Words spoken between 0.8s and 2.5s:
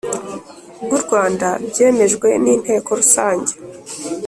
Bw u rwanda byemejwe n